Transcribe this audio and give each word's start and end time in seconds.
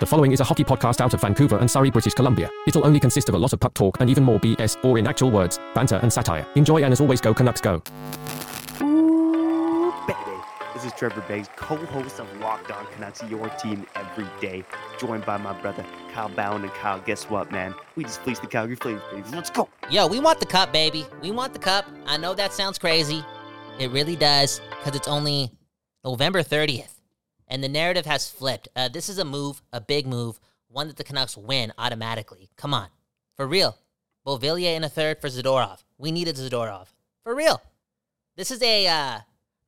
The 0.00 0.06
following 0.06 0.32
is 0.32 0.40
a 0.40 0.44
hockey 0.44 0.64
podcast 0.64 1.02
out 1.02 1.12
of 1.12 1.20
Vancouver 1.20 1.58
and 1.58 1.70
Surrey, 1.70 1.90
British 1.90 2.14
Columbia. 2.14 2.48
It'll 2.66 2.86
only 2.86 2.98
consist 2.98 3.28
of 3.28 3.34
a 3.34 3.38
lot 3.38 3.52
of 3.52 3.60
puck 3.60 3.74
talk 3.74 4.00
and 4.00 4.08
even 4.08 4.24
more 4.24 4.40
BS, 4.40 4.82
or 4.82 4.96
in 4.96 5.06
actual 5.06 5.30
words, 5.30 5.58
banter 5.74 5.96
and 5.96 6.10
satire. 6.10 6.46
Enjoy 6.56 6.82
and 6.82 6.90
as 6.90 7.02
always, 7.02 7.20
go 7.20 7.34
Canucks 7.34 7.60
go. 7.60 7.82
Ooh, 8.80 9.92
baby. 10.06 10.42
This 10.72 10.86
is 10.86 10.94
Trevor 10.94 11.22
Beggs, 11.28 11.50
co-host 11.54 12.18
of 12.18 12.40
Locked 12.40 12.70
On 12.70 12.86
Canucks, 12.94 13.22
your 13.24 13.50
team 13.50 13.86
every 13.94 14.26
day, 14.40 14.64
joined 14.98 15.26
by 15.26 15.36
my 15.36 15.52
brother 15.60 15.84
Kyle 16.14 16.30
Bhawan. 16.30 16.62
And 16.62 16.72
Kyle, 16.72 17.00
guess 17.00 17.24
what, 17.24 17.52
man? 17.52 17.74
We 17.94 18.04
just 18.04 18.22
fleeced 18.22 18.40
the 18.40 18.48
Calgary 18.48 18.76
Flames, 18.76 19.02
baby. 19.12 19.28
Let's 19.34 19.50
go. 19.50 19.68
Yo, 19.90 20.06
we 20.06 20.18
want 20.18 20.40
the 20.40 20.46
cup, 20.46 20.72
baby. 20.72 21.04
We 21.20 21.30
want 21.30 21.52
the 21.52 21.58
cup. 21.58 21.84
I 22.06 22.16
know 22.16 22.32
that 22.32 22.54
sounds 22.54 22.78
crazy. 22.78 23.22
It 23.78 23.90
really 23.90 24.16
does, 24.16 24.62
because 24.78 24.96
it's 24.96 25.08
only 25.08 25.50
November 26.02 26.42
30th. 26.42 26.99
And 27.50 27.62
the 27.62 27.68
narrative 27.68 28.06
has 28.06 28.30
flipped. 28.30 28.68
Uh, 28.74 28.88
this 28.88 29.08
is 29.08 29.18
a 29.18 29.24
move, 29.24 29.60
a 29.72 29.80
big 29.80 30.06
move, 30.06 30.40
one 30.68 30.86
that 30.86 30.96
the 30.96 31.04
Canucks 31.04 31.36
win 31.36 31.72
automatically. 31.76 32.48
Come 32.56 32.72
on. 32.72 32.88
For 33.36 33.46
real. 33.46 33.76
Beauvillier 34.26 34.76
in 34.76 34.84
a 34.84 34.88
third 34.88 35.20
for 35.20 35.28
Zadorov. 35.28 35.82
We 35.98 36.12
needed 36.12 36.36
Zadorov. 36.36 36.86
For 37.24 37.34
real. 37.34 37.60
This 38.36 38.50
is 38.50 38.62
a, 38.62 38.86
uh, 38.86 39.18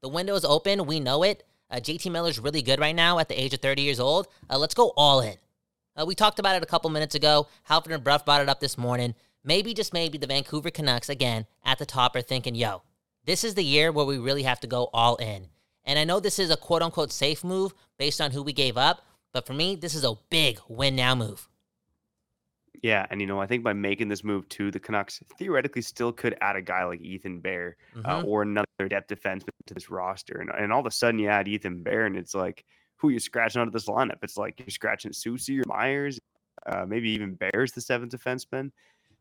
the 0.00 0.08
window 0.08 0.34
is 0.34 0.44
open. 0.44 0.86
We 0.86 1.00
know 1.00 1.24
it. 1.24 1.44
Uh, 1.70 1.76
JT 1.76 2.10
Miller's 2.12 2.38
really 2.38 2.62
good 2.62 2.78
right 2.78 2.94
now 2.94 3.18
at 3.18 3.28
the 3.28 3.40
age 3.40 3.52
of 3.52 3.60
30 3.60 3.82
years 3.82 3.98
old. 3.98 4.28
Uh, 4.48 4.58
let's 4.58 4.74
go 4.74 4.92
all 4.96 5.20
in. 5.20 5.36
Uh, 5.96 6.04
we 6.06 6.14
talked 6.14 6.38
about 6.38 6.56
it 6.56 6.62
a 6.62 6.66
couple 6.66 6.88
minutes 6.90 7.14
ago. 7.14 7.48
Halford 7.64 7.92
and 7.92 8.04
Brough 8.04 8.18
brought 8.24 8.40
it 8.42 8.48
up 8.48 8.60
this 8.60 8.78
morning. 8.78 9.14
Maybe, 9.44 9.74
just 9.74 9.92
maybe, 9.92 10.18
the 10.18 10.26
Vancouver 10.26 10.70
Canucks, 10.70 11.08
again, 11.08 11.46
at 11.64 11.78
the 11.78 11.86
top 11.86 12.14
are 12.14 12.22
thinking, 12.22 12.54
yo, 12.54 12.82
this 13.24 13.42
is 13.42 13.54
the 13.54 13.64
year 13.64 13.90
where 13.90 14.06
we 14.06 14.18
really 14.18 14.44
have 14.44 14.60
to 14.60 14.66
go 14.66 14.88
all 14.92 15.16
in. 15.16 15.48
And 15.84 15.98
I 15.98 16.04
know 16.04 16.20
this 16.20 16.38
is 16.38 16.50
a 16.50 16.56
quote 16.56 16.82
unquote 16.82 17.12
safe 17.12 17.42
move 17.44 17.74
based 17.98 18.20
on 18.20 18.30
who 18.30 18.42
we 18.42 18.52
gave 18.52 18.76
up, 18.76 19.04
but 19.32 19.46
for 19.46 19.52
me, 19.52 19.74
this 19.76 19.94
is 19.94 20.04
a 20.04 20.14
big 20.30 20.58
win 20.68 20.96
now 20.96 21.14
move. 21.14 21.48
Yeah, 22.82 23.06
and 23.10 23.20
you 23.20 23.26
know, 23.28 23.40
I 23.40 23.46
think 23.46 23.62
by 23.62 23.74
making 23.74 24.08
this 24.08 24.24
move 24.24 24.48
too, 24.48 24.70
the 24.72 24.80
Canucks 24.80 25.20
theoretically 25.38 25.82
still 25.82 26.12
could 26.12 26.36
add 26.40 26.56
a 26.56 26.62
guy 26.62 26.84
like 26.84 27.00
Ethan 27.00 27.38
Bear 27.40 27.76
uh, 28.04 28.22
Mhm. 28.22 28.24
or 28.26 28.42
another 28.42 28.66
depth 28.88 29.08
defenseman 29.08 29.50
to 29.66 29.74
this 29.74 29.88
roster, 29.90 30.38
and, 30.40 30.50
and 30.50 30.72
all 30.72 30.80
of 30.80 30.86
a 30.86 30.90
sudden 30.90 31.20
you 31.20 31.28
add 31.28 31.46
Ethan 31.46 31.82
Bear, 31.82 32.06
and 32.06 32.16
it's 32.16 32.34
like 32.34 32.64
who 32.96 33.10
you 33.10 33.20
scratching 33.20 33.60
out 33.60 33.66
of 33.66 33.72
this 33.72 33.86
lineup? 33.86 34.18
It's 34.22 34.36
like 34.36 34.58
you're 34.58 34.68
scratching 34.68 35.12
Soucy 35.12 35.60
or 35.60 35.64
Myers, 35.68 36.18
uh, 36.66 36.84
maybe 36.86 37.10
even 37.10 37.34
Bears 37.34 37.72
the 37.72 37.80
seventh 37.80 38.12
defenseman. 38.12 38.70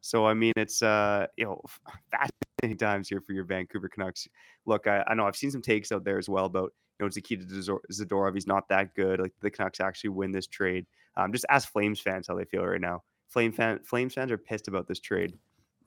So 0.01 0.25
I 0.25 0.33
mean, 0.33 0.53
it's 0.57 0.81
uh, 0.81 1.27
you 1.37 1.45
know, 1.45 1.61
fascinating 2.11 2.77
times 2.77 3.07
here 3.09 3.21
for 3.21 3.33
your 3.33 3.45
Vancouver 3.45 3.87
Canucks. 3.89 4.27
Look, 4.65 4.87
I, 4.87 5.03
I 5.07 5.13
know 5.13 5.25
I've 5.25 5.35
seen 5.35 5.51
some 5.51 5.61
takes 5.61 5.91
out 5.91 6.03
there 6.03 6.17
as 6.17 6.27
well 6.29 6.45
about 6.45 6.73
you 6.99 7.05
know 7.05 7.09
Zakita 7.09 7.49
Zador- 7.49 7.79
Zadorov. 7.91 8.33
He's 8.33 8.47
not 8.47 8.67
that 8.69 8.93
good. 8.95 9.19
Like 9.19 9.33
the 9.41 9.51
Canucks 9.51 9.79
actually 9.79 10.11
win 10.11 10.31
this 10.31 10.47
trade. 10.47 10.85
Um, 11.15 11.31
just 11.31 11.45
ask 11.49 11.71
Flames 11.71 11.99
fans 11.99 12.27
how 12.27 12.35
they 12.35 12.45
feel 12.45 12.65
right 12.65 12.81
now. 12.81 13.03
Flame 13.27 13.51
fan, 13.51 13.79
Flames 13.83 14.13
fans 14.13 14.31
are 14.31 14.37
pissed 14.37 14.67
about 14.67 14.87
this 14.87 14.99
trade. 14.99 15.37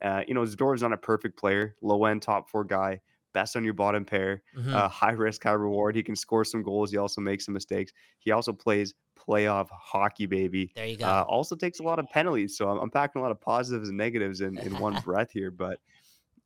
Uh, 0.01 0.21
you 0.27 0.33
know, 0.33 0.41
Zadorov's 0.41 0.81
not 0.81 0.93
a 0.93 0.97
perfect 0.97 1.37
player, 1.39 1.75
low 1.81 2.05
end 2.05 2.21
top 2.21 2.49
four 2.49 2.63
guy, 2.63 2.99
best 3.33 3.55
on 3.55 3.63
your 3.63 3.73
bottom 3.73 4.03
pair, 4.05 4.43
Mhm. 4.57 4.73
uh, 4.73 4.87
high 4.89 5.11
risk, 5.11 5.43
high 5.43 5.51
reward. 5.51 5.95
He 5.95 6.03
can 6.03 6.15
score 6.15 6.43
some 6.43 6.63
goals. 6.63 6.91
He 6.91 6.97
also 6.97 7.21
makes 7.21 7.45
some 7.45 7.53
mistakes. 7.53 7.91
He 8.19 8.31
also 8.31 8.51
plays 8.53 8.93
playoff 9.15 9.69
hockey, 9.71 10.25
baby. 10.25 10.71
there 10.75 10.85
you 10.85 10.97
go. 10.97 11.05
Uh, 11.05 11.25
also 11.27 11.55
takes 11.55 11.79
a 11.79 11.83
lot 11.83 11.99
of 11.99 12.09
penalties. 12.09 12.57
So 12.57 12.69
I'm, 12.69 12.79
I'm 12.79 12.91
packing 12.91 13.19
a 13.19 13.23
lot 13.23 13.31
of 13.31 13.41
positives 13.41 13.89
and 13.89 13.97
negatives 13.97 14.41
in, 14.41 14.57
in 14.59 14.77
one 14.79 14.99
breath 15.05 15.31
here. 15.31 15.51
But 15.51 15.79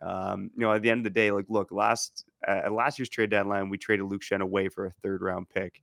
um, 0.02 0.52
you 0.56 0.62
know, 0.62 0.74
at 0.74 0.82
the 0.82 0.90
end 0.90 1.00
of 1.00 1.04
the 1.04 1.10
day, 1.10 1.32
like, 1.32 1.46
look, 1.50 1.72
last 1.72 2.26
uh, 2.48 2.62
at 2.66 2.72
last 2.72 3.00
year's 3.00 3.10
trade 3.10 3.30
deadline, 3.30 3.70
we 3.70 3.78
traded 3.78 4.06
Luke 4.06 4.22
Schenn 4.22 4.42
away 4.42 4.70
for 4.70 4.86
a 4.86 4.92
third 5.04 5.22
round 5.22 5.50
pick. 5.50 5.82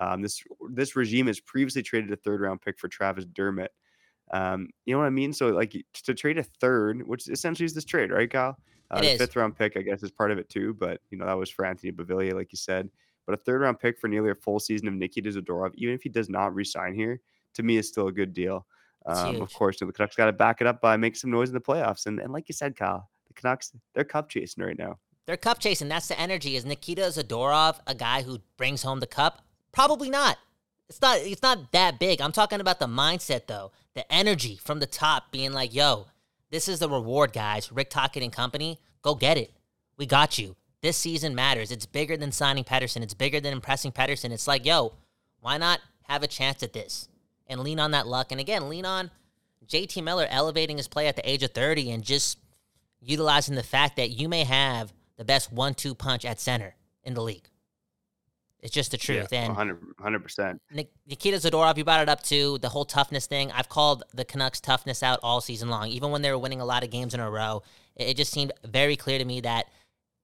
Um, 0.00 0.22
this 0.22 0.42
this 0.70 0.96
regime 0.96 1.26
has 1.26 1.40
previously 1.40 1.82
traded 1.82 2.12
a 2.12 2.16
third 2.16 2.40
round 2.40 2.62
pick 2.62 2.78
for 2.78 2.88
Travis 2.88 3.24
Dermott. 3.26 3.72
Um, 4.30 4.68
you 4.84 4.94
know 4.94 5.00
what 5.00 5.06
I 5.06 5.10
mean? 5.10 5.32
So 5.32 5.48
like 5.48 5.74
to 6.04 6.14
trade 6.14 6.38
a 6.38 6.42
third, 6.42 7.06
which 7.06 7.28
essentially 7.28 7.66
is 7.66 7.74
this 7.74 7.84
trade, 7.84 8.10
right, 8.10 8.30
Kyle? 8.30 8.56
Uh, 8.90 9.00
the 9.00 9.12
is. 9.12 9.18
fifth 9.18 9.36
round 9.36 9.56
pick, 9.56 9.76
I 9.76 9.82
guess, 9.82 10.02
is 10.02 10.10
part 10.10 10.30
of 10.30 10.38
it 10.38 10.48
too. 10.48 10.74
But 10.74 11.00
you 11.10 11.18
know 11.18 11.26
that 11.26 11.36
was 11.36 11.50
for 11.50 11.64
Anthony 11.64 11.92
Beauvillier, 11.92 12.34
like 12.34 12.52
you 12.52 12.58
said. 12.58 12.88
But 13.28 13.34
a 13.34 13.42
third 13.42 13.60
round 13.60 13.78
pick 13.78 13.98
for 13.98 14.08
nearly 14.08 14.30
a 14.30 14.34
full 14.34 14.58
season 14.58 14.88
of 14.88 14.94
Nikita 14.94 15.28
Zadorov, 15.28 15.72
even 15.74 15.94
if 15.94 16.02
he 16.02 16.08
does 16.08 16.30
not 16.30 16.54
resign 16.54 16.94
here, 16.94 17.20
to 17.52 17.62
me 17.62 17.76
is 17.76 17.86
still 17.86 18.08
a 18.08 18.12
good 18.12 18.32
deal. 18.32 18.66
Um, 19.04 19.42
of 19.42 19.52
course, 19.52 19.78
the 19.78 19.84
Canucks 19.84 20.16
got 20.16 20.26
to 20.26 20.32
back 20.32 20.62
it 20.62 20.66
up 20.66 20.80
by 20.80 20.96
making 20.96 21.16
some 21.16 21.30
noise 21.30 21.50
in 21.50 21.54
the 21.54 21.60
playoffs. 21.60 22.06
And 22.06 22.20
and 22.20 22.32
like 22.32 22.48
you 22.48 22.54
said, 22.54 22.74
Kyle, 22.74 23.10
the 23.26 23.34
Canucks 23.34 23.72
they're 23.92 24.02
cup 24.02 24.30
chasing 24.30 24.64
right 24.64 24.78
now. 24.78 24.98
They're 25.26 25.36
cup 25.36 25.58
chasing. 25.58 25.88
That's 25.90 26.08
the 26.08 26.18
energy. 26.18 26.56
Is 26.56 26.64
Nikita 26.64 27.02
Zadorov 27.02 27.80
a 27.86 27.94
guy 27.94 28.22
who 28.22 28.38
brings 28.56 28.82
home 28.82 29.00
the 29.00 29.06
cup? 29.06 29.42
Probably 29.72 30.08
not. 30.08 30.38
It's 30.88 31.02
not. 31.02 31.18
It's 31.18 31.42
not 31.42 31.70
that 31.72 31.98
big. 31.98 32.22
I'm 32.22 32.32
talking 32.32 32.62
about 32.62 32.78
the 32.78 32.86
mindset, 32.86 33.46
though. 33.46 33.72
The 33.92 34.10
energy 34.10 34.56
from 34.56 34.80
the 34.80 34.86
top, 34.86 35.32
being 35.32 35.52
like, 35.52 35.74
"Yo, 35.74 36.06
this 36.50 36.66
is 36.66 36.78
the 36.78 36.88
reward, 36.88 37.34
guys. 37.34 37.70
Rick 37.70 37.90
Tocchet 37.90 38.22
and 38.22 38.32
company, 38.32 38.78
go 39.02 39.14
get 39.14 39.36
it. 39.36 39.52
We 39.98 40.06
got 40.06 40.38
you. 40.38 40.56
This 40.80 40.96
season 40.96 41.34
matters. 41.34 41.70
It's 41.72 41.86
bigger 41.86 42.16
than 42.16 42.30
signing 42.32 42.64
Pettersson. 42.64 43.02
It's 43.02 43.14
bigger 43.14 43.40
than 43.40 43.52
impressing 43.52 43.92
Pettersson. 43.92 44.30
It's 44.30 44.46
like, 44.46 44.64
yo, 44.64 44.94
why 45.40 45.58
not 45.58 45.80
have 46.04 46.22
a 46.22 46.28
chance 46.28 46.62
at 46.62 46.72
this 46.72 47.08
and 47.46 47.60
lean 47.60 47.80
on 47.80 47.90
that 47.90 48.06
luck? 48.06 48.30
And 48.30 48.40
again, 48.40 48.68
lean 48.68 48.84
on 48.84 49.10
JT 49.66 50.02
Miller 50.04 50.26
elevating 50.30 50.76
his 50.76 50.88
play 50.88 51.08
at 51.08 51.16
the 51.16 51.28
age 51.28 51.42
of 51.42 51.50
30 51.52 51.90
and 51.90 52.02
just 52.04 52.38
utilizing 53.00 53.54
the 53.54 53.62
fact 53.62 53.96
that 53.96 54.10
you 54.10 54.28
may 54.28 54.44
have 54.44 54.92
the 55.16 55.24
best 55.24 55.52
one-two 55.52 55.94
punch 55.94 56.24
at 56.24 56.40
center 56.40 56.74
in 57.02 57.14
the 57.14 57.22
league. 57.22 57.48
It's 58.60 58.72
just 58.72 58.90
the 58.90 58.96
truth. 58.96 59.28
Yeah, 59.30 59.44
and 59.44 59.56
100 59.56 60.20
percent. 60.20 60.60
Nik- 60.72 60.90
Nikita 61.06 61.36
Zadorov, 61.36 61.76
you 61.76 61.84
brought 61.84 62.02
it 62.02 62.08
up 62.08 62.22
too. 62.22 62.58
The 62.58 62.68
whole 62.68 62.84
toughness 62.84 63.26
thing. 63.26 63.52
I've 63.52 63.68
called 63.68 64.02
the 64.14 64.24
Canucks 64.24 64.60
toughness 64.60 65.02
out 65.02 65.20
all 65.22 65.40
season 65.40 65.68
long. 65.68 65.88
Even 65.88 66.10
when 66.10 66.22
they 66.22 66.32
were 66.32 66.38
winning 66.38 66.60
a 66.60 66.64
lot 66.64 66.82
of 66.82 66.90
games 66.90 67.14
in 67.14 67.20
a 67.20 67.30
row, 67.30 67.62
it 67.94 68.16
just 68.16 68.32
seemed 68.32 68.52
very 68.64 68.96
clear 68.96 69.18
to 69.18 69.24
me 69.24 69.40
that 69.42 69.66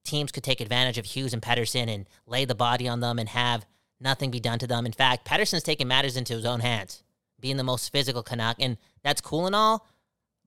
teams 0.05 0.31
could 0.31 0.43
take 0.43 0.61
advantage 0.61 0.97
of 0.97 1.05
Hughes 1.05 1.33
and 1.33 1.41
Pettersson 1.41 1.93
and 1.93 2.07
lay 2.25 2.45
the 2.45 2.55
body 2.55 2.87
on 2.87 2.99
them 2.99 3.19
and 3.19 3.29
have 3.29 3.65
nothing 3.99 4.31
be 4.31 4.39
done 4.39 4.59
to 4.59 4.67
them. 4.67 4.85
In 4.85 4.91
fact, 4.91 5.27
Pettersson's 5.27 5.63
taking 5.63 5.87
matters 5.87 6.15
into 6.15 6.33
his 6.33 6.45
own 6.45 6.61
hands, 6.61 7.03
being 7.39 7.57
the 7.57 7.63
most 7.63 7.91
physical 7.91 8.23
Canuck, 8.23 8.57
and 8.59 8.77
that's 9.03 9.21
cool 9.21 9.45
and 9.45 9.55
all. 9.55 9.87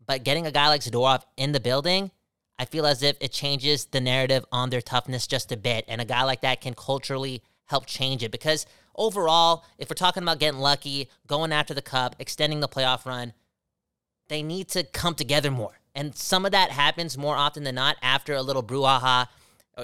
But 0.07 0.25
getting 0.25 0.47
a 0.47 0.53
guy 0.53 0.69
like 0.69 0.81
Zadorov 0.81 1.23
in 1.37 1.53
the 1.53 1.61
building, 1.61 2.11
I 2.59 2.65
feel 2.65 2.87
as 2.87 3.03
if 3.03 3.17
it 3.21 3.33
changes 3.33 3.87
the 3.87 4.01
narrative 4.01 4.45
on 4.51 4.71
their 4.71 4.81
toughness 4.81 5.27
just 5.27 5.53
a 5.53 5.57
bit. 5.57 5.85
And 5.87 6.01
a 6.01 6.07
guy 6.07 6.25
like 6.25 6.41
that 6.41 6.61
can 6.61 6.75
culturally 6.75 7.43
help 7.67 7.87
change 7.87 8.23
it 8.23 8.33
because 8.33 8.67
overall, 8.97 9.65
if 9.77 9.91
we're 9.91 9.95
talking 9.95 10.23
about 10.23 10.39
getting 10.39 10.61
lucky, 10.61 11.09
going 11.27 11.53
after 11.53 11.75
the 11.75 11.83
cup, 11.83 12.17
extending 12.19 12.61
the 12.61 12.69
playoff 12.69 13.05
run, 13.05 13.35
they 14.29 14.43
need 14.43 14.69
to 14.69 14.83
come 14.83 15.15
together 15.15 15.51
more. 15.51 15.79
And 15.95 16.15
some 16.15 16.47
of 16.47 16.53
that 16.53 16.71
happens 16.71 17.19
more 17.19 17.37
often 17.37 17.65
than 17.65 17.75
not 17.75 17.97
after 18.03 18.35
a 18.35 18.43
little 18.43 18.63
brouhaha 18.63 19.29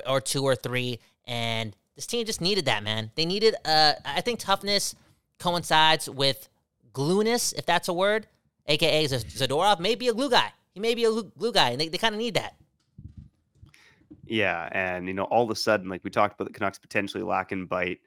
or, 0.07 0.21
two 0.21 0.43
or 0.43 0.55
three. 0.55 1.01
And 1.27 1.75
this 1.95 2.07
team 2.07 2.27
just 2.27 2.41
needed 2.41 2.67
that, 2.67 2.83
man. 2.83 3.11
They 3.15 3.25
needed, 3.25 3.55
uh, 3.65 3.95
I 4.05 4.21
think 4.21 4.39
toughness 4.39 4.95
coincides 5.39 6.09
with 6.09 6.49
glueness, 6.93 7.53
if 7.53 7.67
that's 7.67 7.89
a 7.89 7.93
word, 7.93 8.27
aka 8.67 9.07
Zadorov 9.07 9.81
may 9.81 9.95
be 9.95 10.09
a 10.09 10.15
glue 10.15 10.31
guy. 10.31 10.53
He 10.73 10.81
may 10.81 10.95
be 10.95 11.05
a 11.05 11.11
glue 11.11 11.31
glue 11.39 11.53
guy, 11.53 11.71
and 11.71 11.81
they, 11.81 11.89
they 11.89 11.99
kind 11.99 12.15
of 12.15 12.19
need 12.19 12.35
that. 12.35 12.57
Yeah, 14.27 14.69
and 14.73 15.07
you 15.07 15.15
know, 15.15 15.25
all 15.25 15.45
of 15.45 15.51
a 15.51 15.55
sudden, 15.55 15.89
like 15.89 16.03
we 16.03 16.11
talked 16.11 16.35
about 16.35 16.51
the 16.51 16.53
Canucks 16.53 16.79
potentially 16.79 17.23
lacking 17.23 17.67
bite. 17.67 18.01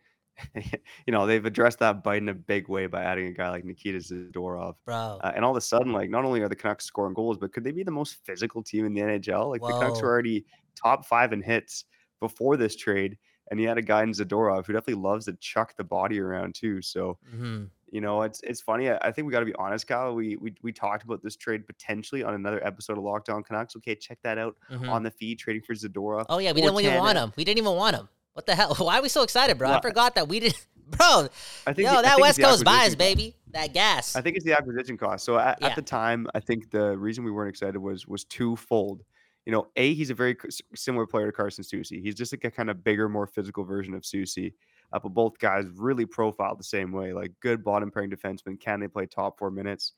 you 0.56 1.12
know, 1.14 1.26
they've 1.26 1.46
addressed 1.46 1.80
that 1.80 2.04
bite 2.04 2.22
in 2.22 2.30
a 2.30 2.34
big 2.34 2.68
way 2.70 2.88
by 2.88 3.04
adding 3.04 3.28
a 3.28 3.34
guy 3.34 3.50
like 3.50 3.66
Nikita 3.66 4.00
Zadorov. 4.00 4.76
Bro, 4.86 5.24
Uh, 5.24 5.32
and 5.36 5.44
all 5.44 5.52
of 5.52 5.58
a 5.58 5.62
sudden, 5.62 5.94
like 5.94 6.10
not 6.10 6.26
only 6.26 6.42
are 6.42 6.50
the 6.50 6.56
Canucks 6.56 6.86
scoring 6.86 7.14
goals, 7.14 7.38
but 7.38 7.52
could 7.54 7.64
they 7.64 7.72
be 7.72 7.84
the 7.84 7.92
most 7.92 8.24
physical 8.26 8.62
team 8.64 8.86
in 8.86 8.94
the 8.94 9.02
NHL? 9.02 9.50
Like 9.50 9.66
the 9.66 9.74
Canucks 9.74 10.02
were 10.02 10.10
already 10.10 10.46
top 10.76 11.06
five 11.06 11.34
in 11.34 11.42
hits 11.42 11.86
before 12.20 12.58
this 12.58 12.76
trade, 12.76 13.18
and 13.50 13.60
he 13.60 13.66
had 13.66 13.78
a 13.78 13.82
guy 13.82 14.04
in 14.04 14.12
Zadorov 14.12 14.66
who 14.68 14.74
definitely 14.74 15.02
loves 15.02 15.26
to 15.26 15.34
chuck 15.34 15.76
the 15.76 15.84
body 15.84 16.20
around 16.20 16.56
too. 16.56 16.82
So 16.82 17.20
hmm 17.24 17.70
you 17.90 18.02
know, 18.02 18.22
it's 18.24 18.42
it's 18.44 18.62
funny. 18.62 18.90
I, 18.90 18.98
I 19.02 19.12
think 19.12 19.28
we 19.28 19.32
got 19.32 19.40
to 19.40 19.46
be 19.46 19.56
honest, 19.56 19.88
Kyle. 19.88 20.14
We, 20.14 20.36
we 20.36 20.54
we 20.62 20.74
talked 20.74 21.04
about 21.04 21.24
this 21.24 21.38
trade 21.38 21.66
potentially 21.66 22.22
on 22.24 22.34
another 22.34 22.66
episode 22.66 22.98
of 22.98 23.04
Locked 23.04 23.30
On 23.30 23.44
Canucks. 23.44 23.76
Okay, 23.78 23.96
check 23.96 24.20
that 24.24 24.38
out 24.38 24.58
hmm 24.70 24.88
on 24.90 25.04
the 25.04 25.12
feed. 25.12 25.40
Trading 25.40 25.62
for 25.62 25.74
Zadorov. 25.74 26.26
Oh 26.30 26.40
yeah, 26.40 26.52
we 26.52 26.62
didn't 26.62 26.80
even 26.80 26.94
want 26.96 27.18
him. 27.18 27.34
We 27.38 27.46
didn't 27.46 27.60
even 27.60 27.76
want 27.76 27.96
him. 27.96 28.10
What 28.38 28.46
the 28.46 28.54
hell? 28.54 28.76
Why 28.78 29.00
are 29.00 29.02
we 29.02 29.10
so 29.10 29.24
excited, 29.24 29.58
bro? 29.58 29.72
I 29.72 29.82
forgot 29.82 30.14
that 30.14 30.28
we 30.28 30.40
didn't, 30.40 30.64
bro. 30.92 31.28
I 31.66 31.74
think 31.74 31.88
Yo, 31.88 31.92
the- 31.94 31.98
I 31.98 32.02
that 32.04 32.10
think 32.18 32.22
West 32.22 32.40
Coast 32.40 32.64
bias, 32.64 32.76
acquisition 32.76 32.90
cost. 32.92 32.98
baby. 33.00 33.36
That 33.54 33.74
gas. 33.74 34.16
I 34.16 34.22
think 34.22 34.36
it's 34.36 34.46
the 34.46 34.54
acquisition 34.54 34.96
cost. 34.96 35.26
So 35.26 35.40
at, 35.40 35.58
Yeah. 35.60 35.70
at 35.70 35.76
the 35.76 35.82
time, 35.82 36.28
I 36.36 36.40
think 36.40 36.70
the 36.70 36.96
reason 36.96 37.24
we 37.24 37.32
weren't 37.32 37.50
excited 37.50 37.80
was 37.80 38.06
was 38.08 38.26
twofold. 38.26 39.02
You 39.48 39.54
know, 39.54 39.70
a 39.76 39.94
he's 39.96 40.12
a 40.12 40.14
very 40.14 40.36
similar 40.76 41.08
player 41.08 41.26
to 41.26 41.32
Carson 41.32 41.64
Soucy. 41.64 42.00
He's 42.00 42.14
just 42.14 42.32
like 42.32 42.44
a 42.44 42.52
kind 42.52 42.70
of 42.70 42.84
bigger, 42.84 43.10
more 43.10 43.26
physical 43.26 43.64
version 43.64 43.96
of 43.96 44.04
Soucy. 44.04 44.54
Uh, 44.94 45.00
but 45.00 45.10
both 45.16 45.40
guys 45.40 45.66
really 45.76 46.06
profiled 46.06 46.60
the 46.60 46.64
same 46.64 46.92
way, 46.92 47.12
like 47.12 47.32
good 47.42 47.64
bottom 47.64 47.90
pairing 47.90 48.12
defensemen. 48.12 48.60
Can 48.60 48.80
they 48.80 48.88
play 48.88 49.08
top 49.08 49.40
four 49.40 49.50
minutes? 49.50 49.94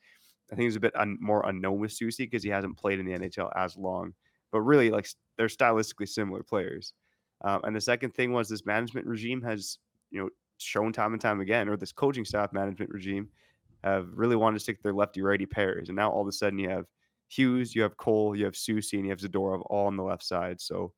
I 0.50 0.56
think 0.56 0.66
it's 0.68 0.76
a 0.76 0.80
bit 0.80 0.96
un- 0.96 1.18
more 1.20 1.46
unknown 1.46 1.78
with 1.78 1.90
Soucy 1.90 2.18
because 2.20 2.42
he 2.42 2.48
hasn't 2.48 2.78
played 2.78 3.00
in 3.00 3.04
the 3.06 3.12
NHL 3.18 3.50
as 3.54 3.76
long. 3.76 4.14
But 4.50 4.62
really, 4.62 4.90
like 4.90 5.06
they're 5.36 5.48
stylistically 5.48 6.08
similar 6.08 6.42
players. 6.42 6.94
Um, 7.42 7.62
and 7.64 7.74
the 7.74 7.80
second 7.80 8.14
thing 8.14 8.32
was 8.32 8.48
this 8.48 8.66
management 8.66 9.06
regime 9.06 9.42
has, 9.42 9.78
you 10.10 10.20
know, 10.20 10.30
shown 10.58 10.92
time 10.92 11.12
and 11.12 11.20
time 11.22 11.40
again, 11.40 11.68
or 11.68 11.76
this 11.76 11.92
coaching 11.92 12.24
staff 12.24 12.52
management 12.52 12.90
regime 12.90 13.30
have 13.82 14.08
really 14.12 14.36
wanted 14.36 14.56
to 14.56 14.60
stick 14.60 14.82
their 14.82 14.92
lefty 14.92 15.22
righty 15.22 15.46
pairs, 15.46 15.88
and 15.88 15.96
now 15.96 16.10
all 16.10 16.20
of 16.22 16.28
a 16.28 16.32
sudden 16.32 16.58
you 16.58 16.68
have 16.68 16.86
Hughes, 17.28 17.74
you 17.74 17.82
have 17.82 17.96
Cole, 17.96 18.36
you 18.36 18.44
have 18.44 18.54
Soucy, 18.54 18.94
and 18.94 19.04
you 19.04 19.10
have 19.10 19.20
Zadorov 19.20 19.62
all 19.70 19.86
on 19.86 19.96
the 19.96 20.02
left 20.02 20.22
side. 20.24 20.60
So, 20.60 20.92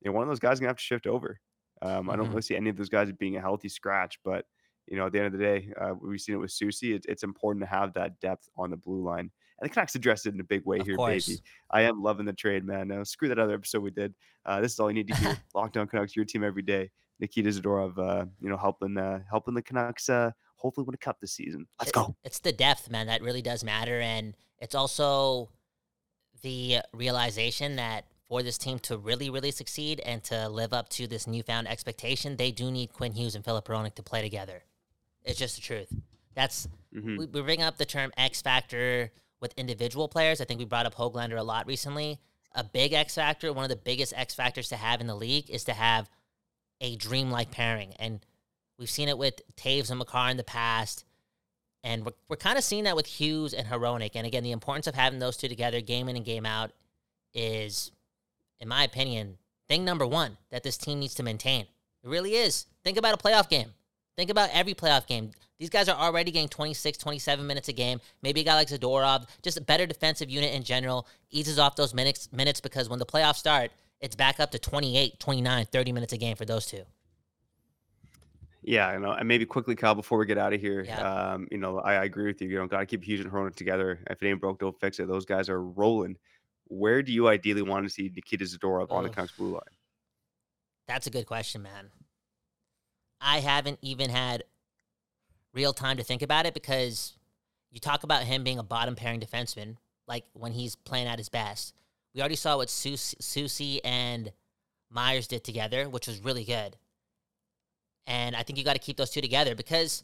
you 0.00 0.10
know, 0.10 0.14
one 0.14 0.22
of 0.22 0.28
those 0.28 0.40
guys 0.40 0.54
is 0.54 0.60
gonna 0.60 0.70
have 0.70 0.76
to 0.76 0.82
shift 0.82 1.06
over. 1.06 1.40
Um, 1.82 2.10
I 2.10 2.16
don't 2.16 2.28
Mhm. 2.28 2.30
really 2.30 2.42
see 2.42 2.56
any 2.56 2.70
of 2.70 2.76
those 2.76 2.88
guys 2.88 3.10
being 3.12 3.36
a 3.36 3.40
healthy 3.40 3.68
scratch, 3.68 4.18
but 4.24 4.46
you 4.86 4.96
know, 4.96 5.06
at 5.06 5.12
the 5.12 5.18
end 5.18 5.26
of 5.28 5.32
the 5.32 5.38
day, 5.38 5.72
uh, 5.80 5.94
we've 6.00 6.20
seen 6.20 6.34
it 6.34 6.38
with. 6.38 6.52
It's, 6.60 7.06
it's 7.06 7.22
important 7.22 7.62
to 7.62 7.66
have 7.68 7.92
that 7.94 8.18
depth 8.20 8.48
on 8.56 8.70
the 8.70 8.76
blue 8.76 9.02
line, 9.02 9.30
and 9.60 9.68
the 9.68 9.72
Canucks 9.72 9.94
addressed 9.94 10.26
it 10.26 10.34
in 10.34 10.40
a 10.40 10.44
big 10.44 10.64
way 10.64 10.78
Of 10.78 10.86
here, 10.86 10.96
course. 10.96 11.26
baby. 11.28 11.40
I 11.70 11.82
am 11.82 12.02
loving 12.02 12.26
the 12.26 12.32
trade, 12.32 12.64
man. 12.64 12.88
Now, 12.88 13.02
screw 13.04 13.28
that 13.28 13.38
other 13.38 13.54
episode 13.54 13.80
we 13.82 13.90
did. 13.90 14.14
Uh, 14.46 14.60
this 14.60 14.72
is 14.72 14.80
all 14.80 14.90
you 14.90 14.94
need 14.94 15.08
to 15.08 15.14
hear. 15.16 15.36
Locked 15.54 15.76
On 15.76 15.86
Canucks, 15.86 16.16
your 16.16 16.24
team 16.24 16.42
every 16.44 16.62
day. 16.62 16.90
Nikita 17.20 17.50
Zadorov, 17.50 17.98
uh, 17.98 18.24
you 18.40 18.48
know, 18.48 18.56
helping 18.56 18.96
uh, 18.96 19.20
helping 19.30 19.52
the 19.54 19.60
Canucks 19.62 20.08
uh, 20.08 20.30
hopefully 20.56 20.86
win 20.86 20.94
a 20.94 20.98
cup 20.98 21.18
this 21.20 21.32
season. 21.32 21.66
Let's 21.78 21.92
go. 21.92 22.16
It's 22.24 22.38
the 22.38 22.52
depth, 22.52 22.90
man, 22.90 23.06
that 23.08 23.20
really 23.20 23.42
does 23.42 23.62
matter. 23.62 24.00
And 24.00 24.34
it's 24.58 24.74
also 24.74 25.50
the 26.42 26.78
realization 26.94 27.76
that 27.76 28.06
for 28.26 28.42
this 28.42 28.56
team 28.56 28.78
to 28.78 28.96
really, 28.96 29.28
really 29.28 29.50
succeed 29.50 30.00
and 30.00 30.22
to 30.24 30.48
live 30.48 30.72
up 30.72 30.88
to 30.90 31.06
this 31.06 31.26
newfound 31.26 31.68
expectation, 31.68 32.36
they 32.36 32.50
do 32.52 32.70
need 32.70 32.92
Quinn 32.92 33.12
Hughes 33.12 33.34
and 33.34 33.44
Filip 33.44 33.66
Hronek 33.66 33.94
to 33.96 34.02
play 34.02 34.22
together. 34.22 34.62
It's 35.24 35.38
just 35.38 35.56
the 35.56 35.62
truth. 35.62 35.92
That's 36.34 36.68
Mhm. 36.94 37.18
we, 37.18 37.26
we 37.26 37.42
bring 37.42 37.60
up 37.60 37.76
the 37.76 37.84
term 37.84 38.12
X 38.16 38.40
factor 38.40 39.10
with 39.40 39.54
individual 39.56 40.08
players. 40.08 40.40
I 40.40 40.44
think 40.44 40.58
we 40.58 40.66
brought 40.66 40.86
up 40.86 40.94
Hoglander 40.94 41.38
a 41.38 41.42
lot 41.42 41.66
recently. 41.66 42.18
A 42.54 42.64
big 42.64 42.92
X 42.92 43.14
factor, 43.14 43.52
one 43.52 43.64
of 43.64 43.70
the 43.70 43.76
biggest 43.76 44.12
X 44.16 44.34
factors 44.34 44.68
to 44.68 44.76
have 44.76 45.00
in 45.00 45.06
the 45.06 45.14
league, 45.14 45.50
is 45.50 45.64
to 45.64 45.72
have 45.72 46.10
a 46.80 46.96
dreamlike 46.96 47.50
pairing. 47.50 47.94
And 47.98 48.20
we've 48.78 48.90
seen 48.90 49.08
it 49.08 49.18
with 49.18 49.40
Toews 49.56 49.90
and 49.90 49.98
Makar 49.98 50.30
in 50.30 50.36
the 50.36 50.44
past. 50.44 51.04
And 51.82 52.04
we're, 52.04 52.12
we're 52.28 52.36
kind 52.36 52.58
of 52.58 52.64
seeing 52.64 52.84
that 52.84 52.96
with 52.96 53.06
Hughes 53.06 53.54
and 53.54 53.66
Hronek. 53.66 54.12
And 54.14 54.26
again, 54.26 54.42
the 54.42 54.52
importance 54.52 54.86
of 54.86 54.94
having 54.94 55.18
those 55.18 55.36
two 55.36 55.48
together, 55.48 55.80
game 55.80 56.08
in 56.08 56.16
and 56.16 56.24
game 56.24 56.44
out, 56.44 56.72
is, 57.32 57.92
in 58.58 58.68
my 58.68 58.84
opinion, 58.84 59.38
thing 59.68 59.84
number 59.84 60.06
one 60.06 60.36
that 60.50 60.62
this 60.62 60.76
team 60.76 60.98
needs 60.98 61.14
to 61.14 61.22
maintain. 61.22 61.62
It 62.02 62.08
really 62.08 62.34
is. 62.34 62.66
Think 62.82 62.98
about 62.98 63.14
a 63.14 63.16
playoff 63.16 63.48
game. 63.48 63.72
Think 64.16 64.30
about 64.30 64.50
every 64.52 64.74
playoff 64.74 65.06
game. 65.06 65.30
These 65.60 65.68
guys 65.68 65.90
are 65.90 65.96
already 65.96 66.30
getting 66.30 66.48
26, 66.48 66.96
27 66.96 67.46
minutes 67.46 67.68
a 67.68 67.74
game. 67.74 68.00
Maybe 68.22 68.40
a 68.40 68.44
guy 68.44 68.54
like 68.54 68.68
Zadorov, 68.68 69.26
just 69.42 69.58
a 69.58 69.60
better 69.60 69.84
defensive 69.86 70.30
unit 70.30 70.54
in 70.54 70.62
general, 70.62 71.06
eases 71.30 71.58
off 71.58 71.76
those 71.76 71.92
minutes, 71.92 72.32
minutes 72.32 72.62
because 72.62 72.88
when 72.88 72.98
the 72.98 73.04
playoffs 73.04 73.36
start, 73.36 73.70
it's 74.00 74.16
back 74.16 74.40
up 74.40 74.50
to 74.52 74.58
28, 74.58 75.20
29, 75.20 75.66
30 75.66 75.92
minutes 75.92 76.14
a 76.14 76.16
game 76.16 76.34
for 76.34 76.46
those 76.46 76.64
two. 76.64 76.82
Yeah, 78.62 78.88
I 78.88 78.96
know. 78.96 79.12
And 79.12 79.28
maybe 79.28 79.44
quickly, 79.44 79.76
Kyle, 79.76 79.94
before 79.94 80.16
we 80.16 80.24
get 80.24 80.38
out 80.38 80.54
of 80.54 80.60
here, 80.62 80.82
Yeah. 80.82 81.00
um, 81.32 81.46
you 81.50 81.58
know, 81.58 81.78
I, 81.78 81.94
I 81.96 82.04
agree 82.04 82.26
with 82.26 82.40
you. 82.40 82.48
You 82.48 82.58
know, 82.58 82.66
got 82.66 82.80
to 82.80 82.86
keep 82.86 83.04
Hughes 83.04 83.20
and 83.20 83.30
Hronek 83.30 83.54
together. 83.54 83.98
If 84.08 84.22
it 84.22 84.28
ain't 84.28 84.40
broke, 84.40 84.60
don't 84.60 84.78
fix 84.80 84.98
it. 84.98 85.08
Those 85.08 85.26
guys 85.26 85.50
are 85.50 85.62
rolling. 85.62 86.16
Where 86.68 87.02
do 87.02 87.12
you 87.12 87.28
ideally 87.28 87.62
want 87.62 87.84
to 87.86 87.90
see 87.90 88.10
Nikita 88.14 88.44
Zadorov 88.44 88.90
on 88.90 89.04
the. 89.04 89.10
Canucks 89.10 89.32
blue 89.32 89.52
line? 89.52 89.60
That's 90.88 91.06
a 91.06 91.10
good 91.10 91.26
question, 91.26 91.62
man. 91.62 91.90
I 93.20 93.40
haven't 93.40 93.78
even 93.82 94.08
had 94.08 94.44
real 95.52 95.72
time 95.72 95.96
to 95.96 96.04
think 96.04 96.22
about 96.22 96.46
it 96.46 96.54
because 96.54 97.14
you 97.70 97.80
talk 97.80 98.02
about 98.02 98.24
him 98.24 98.44
being 98.44 98.58
a 98.58 98.62
bottom 98.62 98.94
pairing 98.96 99.20
defenseman, 99.20 99.76
like 100.06 100.24
when 100.32 100.52
he's 100.52 100.76
playing 100.76 101.06
at 101.06 101.18
his 101.18 101.28
best. 101.28 101.74
We 102.14 102.20
already 102.20 102.36
saw 102.36 102.56
what 102.56 102.70
Sus- 102.70 103.14
Soucy 103.20 103.80
and 103.84 104.32
Myers 104.90 105.28
did 105.28 105.44
together, 105.44 105.88
which 105.88 106.08
was 106.08 106.24
really 106.24 106.44
good. 106.44 106.76
And 108.06 108.34
I 108.34 108.42
think 108.42 108.58
you 108.58 108.64
got 108.64 108.72
to 108.72 108.80
keep 108.80 108.96
those 108.96 109.10
two 109.10 109.20
together 109.20 109.54
because 109.54 110.02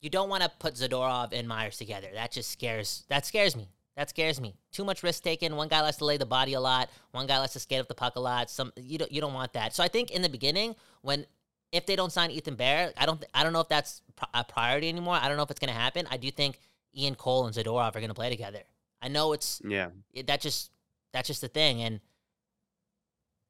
you 0.00 0.10
don't 0.10 0.28
want 0.28 0.44
to 0.44 0.50
put 0.60 0.74
Zadorov 0.74 1.32
and 1.32 1.48
Myers 1.48 1.76
together. 1.76 2.08
That 2.14 2.30
just 2.30 2.50
scares. 2.50 3.04
That 3.08 3.26
scares 3.26 3.56
me. 3.56 3.68
That 3.96 4.10
scares 4.10 4.40
me. 4.40 4.54
Too 4.70 4.84
much 4.84 5.02
risk 5.02 5.24
taken. 5.24 5.56
One 5.56 5.66
guy 5.66 5.80
likes 5.80 5.96
to 5.96 6.04
lay 6.04 6.18
the 6.18 6.26
body 6.26 6.54
a 6.54 6.60
lot. 6.60 6.88
One 7.10 7.26
guy 7.26 7.38
likes 7.38 7.54
to 7.54 7.58
skate 7.58 7.80
up 7.80 7.88
the 7.88 7.94
puck 7.94 8.14
a 8.14 8.20
lot. 8.20 8.48
Some 8.48 8.72
you 8.76 8.96
don't 8.96 9.10
you 9.10 9.20
don't 9.20 9.34
want 9.34 9.54
that. 9.54 9.74
So 9.74 9.82
I 9.82 9.88
think 9.88 10.12
in 10.12 10.22
the 10.22 10.28
beginning, 10.28 10.76
when 11.02 11.26
if 11.72 11.84
they 11.84 11.96
don't 11.96 12.12
sign 12.12 12.30
Ethan 12.30 12.54
Bear, 12.54 12.92
I 12.96 13.06
don't 13.06 13.24
I 13.34 13.42
don't 13.42 13.52
know 13.52 13.60
if 13.60 13.68
that's 13.68 14.02
a 14.34 14.44
priority 14.44 14.88
anymore. 14.88 15.18
I 15.20 15.28
don't 15.28 15.36
know 15.36 15.42
if 15.42 15.50
it's 15.50 15.60
going 15.60 15.72
to 15.72 15.78
happen. 15.78 16.06
I 16.10 16.16
do 16.16 16.30
think 16.30 16.58
Ian 16.96 17.14
Cole 17.14 17.46
and 17.46 17.54
Zadorov 17.54 17.94
are 17.94 18.00
going 18.00 18.08
to 18.08 18.14
play 18.14 18.30
together. 18.30 18.60
I 19.00 19.08
know 19.08 19.32
it's 19.32 19.60
Yeah. 19.64 19.90
it, 20.12 20.26
that 20.26 20.40
just 20.40 20.70
that's 21.12 21.28
just 21.28 21.40
the 21.40 21.48
thing 21.48 21.80
and 21.82 22.00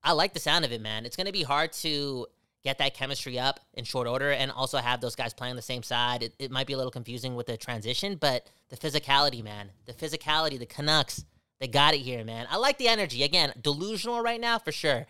i 0.02 0.12
like 0.12 0.32
the 0.32 0.40
sound 0.40 0.64
of 0.64 0.72
it 0.72 0.80
man 0.80 1.04
it's 1.04 1.16
going 1.16 1.26
to 1.26 1.32
be 1.32 1.42
hard 1.42 1.72
to 1.72 2.26
get 2.62 2.78
that 2.78 2.94
chemistry 2.94 3.38
up 3.38 3.58
in 3.74 3.84
short 3.84 4.06
order 4.06 4.30
and 4.30 4.50
also 4.52 4.78
have 4.78 5.00
those 5.00 5.16
guys 5.16 5.34
playing 5.34 5.56
the 5.56 5.62
same 5.62 5.82
side 5.82 6.22
it, 6.22 6.34
it 6.38 6.50
might 6.50 6.66
be 6.66 6.72
a 6.72 6.76
little 6.76 6.92
confusing 6.92 7.34
with 7.34 7.46
the 7.46 7.56
transition 7.56 8.16
but 8.16 8.46
the 8.68 8.76
physicality 8.76 9.42
man 9.42 9.70
the 9.86 9.92
physicality 9.92 10.58
the 10.58 10.66
canucks 10.66 11.24
they 11.60 11.66
got 11.66 11.94
it 11.94 11.98
here 11.98 12.24
man 12.24 12.46
i 12.50 12.56
like 12.56 12.78
the 12.78 12.86
energy 12.88 13.22
again 13.24 13.52
delusional 13.60 14.20
right 14.22 14.40
now 14.40 14.58
for 14.58 14.70
sure 14.72 15.06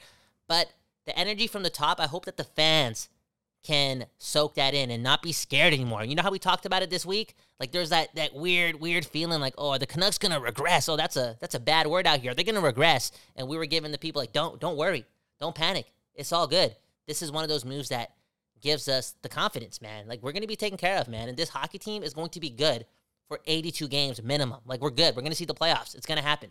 but 0.47 0.73
the 1.05 1.19
energy 1.19 1.47
from 1.47 1.63
the 1.63 1.71
top 1.71 2.01
i 2.01 2.07
hope 2.07 2.25
that 2.25 2.37
the 2.39 2.45
fans 2.45 3.09
can 3.63 4.07
soak 4.19 4.55
that 4.55 4.75
in 4.75 4.91
and 4.91 5.03
not 5.03 5.23
be 5.23 5.33
scared 5.33 5.75
anymore. 5.75 6.05
You 6.05 6.15
know 6.15 6.23
how 6.23 6.31
we 6.31 6.39
talked 6.39 6.65
about 6.65 6.83
it 6.83 6.91
this 6.91 7.05
week? 7.05 7.35
Like 7.61 7.73
there's 7.73 7.91
that 7.91 8.15
that 8.15 8.35
weird 8.35 8.81
weird 8.81 9.05
feeling 9.05 9.41
like, 9.41 9.55
"Oh, 9.59 9.71
are 9.71 9.79
the 9.79 9.87
Canucks 9.87 10.19
going 10.19 10.33
to 10.33 10.41
regress? 10.41 10.89
Oh, 10.89 10.97
that's 10.97 11.17
a 11.17 11.37
that's 11.41 11.55
a 11.55 11.61
bad 11.61 11.87
word 11.87 12.07
out 12.07 12.21
here. 12.21 12.35
They're 12.35 12.45
going 12.45 12.55
to 12.55 12.61
regress." 12.61 13.11
And 13.37 13.49
we 13.49 13.57
were 13.57 13.67
giving 13.67 13.93
the 13.93 13.99
people 13.99 14.23
like, 14.23 14.33
"Don't 14.33 14.61
don't 14.61 14.77
worry. 14.77 15.05
Don't 15.41 15.55
panic. 15.55 15.93
It's 16.15 16.33
all 16.33 16.47
good." 16.47 16.77
This 17.07 17.23
is 17.23 17.33
one 17.33 17.43
of 17.43 17.49
those 17.49 17.65
moves 17.65 17.89
that 17.89 18.13
gives 18.61 18.89
us 18.89 19.15
the 19.23 19.29
confidence, 19.29 19.81
man. 19.81 20.07
Like 20.07 20.23
we're 20.23 20.33
going 20.33 20.43
to 20.43 20.49
be 20.49 20.57
taken 20.57 20.79
care 20.79 20.99
of, 20.99 21.09
man. 21.09 21.29
And 21.29 21.37
this 21.37 21.49
hockey 21.49 21.79
team 21.79 22.03
is 22.03 22.15
going 22.15 22.31
to 22.31 22.41
be 22.41 22.51
good 22.51 22.87
for 23.27 23.41
82 23.47 23.89
games 23.89 24.23
minimum. 24.23 24.61
Like 24.67 24.81
we're 24.81 24.91
good. 24.91 25.15
We're 25.17 25.23
going 25.23 25.33
to 25.33 25.37
see 25.37 25.45
the 25.45 25.55
playoffs. 25.55 25.95
It's 25.95 26.07
going 26.07 26.19
to 26.19 26.25
happen. 26.25 26.51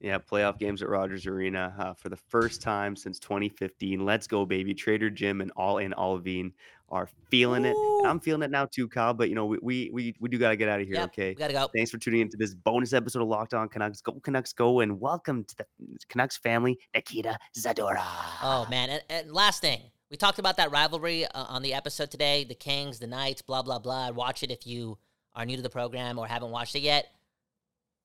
Yeah, 0.00 0.18
playoff 0.18 0.58
games 0.58 0.82
at 0.82 0.88
Rogers 0.88 1.26
Arena 1.26 1.74
uh, 1.78 1.94
for 1.94 2.10
the 2.10 2.16
first 2.16 2.60
time 2.60 2.94
since 2.96 3.18
2015. 3.18 4.04
Let's 4.04 4.26
go, 4.26 4.44
baby! 4.44 4.74
Trader 4.74 5.08
Jim 5.08 5.40
and 5.40 5.50
All 5.56 5.78
In 5.78 5.92
Allvin 5.94 6.52
are 6.90 7.08
feeling 7.30 7.64
it. 7.64 7.74
I'm 8.04 8.20
feeling 8.20 8.42
it 8.42 8.50
now 8.50 8.66
too, 8.66 8.88
Kyle. 8.88 9.14
But 9.14 9.30
you 9.30 9.34
know, 9.34 9.46
we 9.46 9.58
we 9.62 9.90
we, 9.92 10.14
we 10.20 10.28
do 10.28 10.38
gotta 10.38 10.56
get 10.56 10.68
out 10.68 10.80
of 10.80 10.86
here. 10.86 10.96
Yep, 10.96 11.04
Okay. 11.06 11.28
We 11.30 11.34
got 11.34 11.46
to 11.48 11.52
go. 11.54 11.68
Thanks 11.74 11.90
for 11.90 11.98
tuning 11.98 12.20
into 12.20 12.36
this 12.36 12.54
bonus 12.54 12.92
episode 12.92 13.22
of 13.22 13.28
Locked 13.28 13.54
On 13.54 13.68
Canucks. 13.68 14.00
Go 14.02 14.12
Canucks, 14.22 14.52
go! 14.52 14.80
And 14.80 15.00
welcome 15.00 15.44
to 15.44 15.56
the 15.56 15.64
Canucks 16.08 16.36
family, 16.36 16.78
Nikita 16.94 17.38
Zadorov. 17.56 17.96
Oh 18.42 18.66
man, 18.70 18.90
and, 18.90 19.02
and 19.08 19.32
last 19.32 19.62
thing, 19.62 19.80
we 20.10 20.16
talked 20.16 20.38
about 20.38 20.58
that 20.58 20.70
rivalry 20.70 21.24
uh, 21.24 21.44
on 21.44 21.62
the 21.62 21.72
episode 21.74 22.10
today, 22.10 22.44
the 22.44 22.54
Kings, 22.54 22.98
the 22.98 23.06
Knights, 23.06 23.42
blah 23.42 23.62
blah 23.62 23.78
blah. 23.78 24.10
Watch 24.10 24.42
it 24.42 24.50
if 24.50 24.66
you 24.66 24.98
are 25.34 25.46
new 25.46 25.56
to 25.56 25.62
the 25.62 25.70
program 25.70 26.18
or 26.18 26.26
haven't 26.26 26.50
watched 26.50 26.74
it 26.76 26.82
yet. 26.82 27.06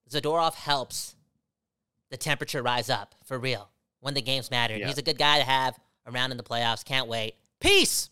Zadorov 0.10 0.56
helps 0.56 1.16
the 2.12 2.18
temperature 2.18 2.62
rise 2.62 2.90
up 2.90 3.16
for 3.26 3.40
real 3.40 3.70
when 4.02 4.14
the 4.14 4.22
games 4.22 4.52
matter. 4.52 4.76
Yeah. 4.78 4.88
He's 4.88 4.98
a 4.98 5.02
good 5.02 5.18
guy 5.18 5.40
to 5.40 5.44
have 5.44 5.80
around 6.06 6.32
in 6.32 6.38
the 6.38 6.44
playoffs. 6.44 6.86
Can't 6.86 7.08
wait. 7.08 7.36
Peace. 7.60 8.10